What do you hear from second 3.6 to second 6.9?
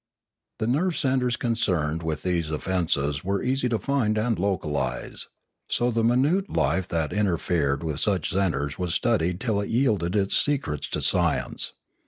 to find and localise; so the minute life